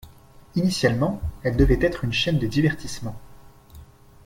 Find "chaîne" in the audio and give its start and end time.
2.11-2.39